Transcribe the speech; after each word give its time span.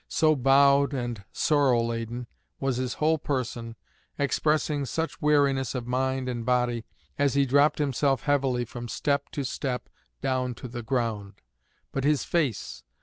So 0.09 0.35
bowed 0.35 0.95
and 0.95 1.23
sorrow 1.31 1.79
laden 1.83 2.25
was 2.59 2.77
his 2.77 2.95
whole 2.95 3.19
person, 3.19 3.75
expressing 4.17 4.87
such 4.87 5.21
weariness 5.21 5.75
of 5.75 5.85
mind 5.85 6.27
and 6.27 6.43
body, 6.43 6.87
as 7.19 7.35
he 7.35 7.45
dropped 7.45 7.77
himself 7.77 8.23
heavily 8.23 8.65
from 8.65 8.87
step 8.87 9.29
to 9.33 9.43
step 9.43 9.89
down 10.19 10.55
to 10.55 10.67
the 10.67 10.81
ground. 10.81 11.33
But 11.91 12.03
his 12.03 12.23
face! 12.23 12.81